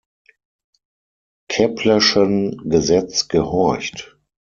[1.47, 4.17] Keplerschen Gesetz gehorcht.